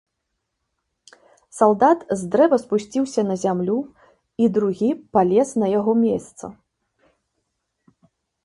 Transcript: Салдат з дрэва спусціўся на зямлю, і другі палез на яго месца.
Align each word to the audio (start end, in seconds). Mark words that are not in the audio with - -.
Салдат 1.57 1.99
з 2.21 2.29
дрэва 2.35 2.57
спусціўся 2.63 3.21
на 3.33 3.37
зямлю, 3.43 3.75
і 4.45 4.49
другі 4.59 4.91
палез 5.19 5.49
на 5.65 5.71
яго 5.79 5.91
месца. 6.05 6.45